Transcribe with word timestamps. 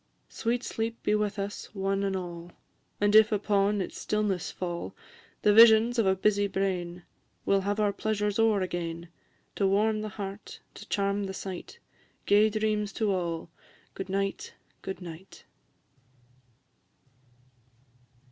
Sweet 0.29 0.63
sleep 0.63 1.03
be 1.03 1.13
with 1.13 1.37
us, 1.37 1.65
one 1.75 2.03
and 2.03 2.15
all! 2.15 2.51
And 2.99 3.15
if 3.15 3.31
upon 3.31 3.81
its 3.81 3.99
stillness 3.99 4.49
fall 4.49 4.95
The 5.43 5.53
visions 5.53 5.99
of 5.99 6.07
a 6.07 6.15
busy 6.15 6.47
brain, 6.47 7.03
We 7.45 7.53
'll 7.53 7.61
have 7.61 7.79
our 7.79 7.93
pleasure 7.93 8.31
o'er 8.39 8.61
again; 8.61 9.09
To 9.57 9.67
warm 9.67 10.01
the 10.01 10.09
heart, 10.09 10.59
to 10.73 10.89
charm 10.89 11.25
the 11.25 11.35
sight, 11.35 11.77
Gay 12.25 12.49
dreams 12.49 12.91
to 12.93 13.11
all! 13.11 13.51
Good 13.93 14.09
night, 14.09 14.55
good 14.81 15.01
night! 15.03 15.45